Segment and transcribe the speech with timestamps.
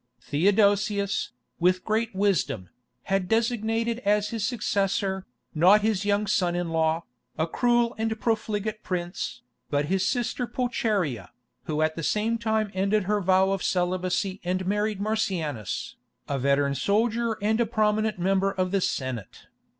[0.19, 1.29] Theodosius,
[1.59, 2.69] with great wisdom,
[3.03, 7.03] had designated as his successor, not his young son in law,
[7.37, 11.29] a cruel and profligate prince, but his sister Pulcheria,
[11.65, 16.73] who at the same time ended her vow of celibacy and married Marcianus, a veteran
[16.73, 19.45] soldier and a prominent member of the Senate.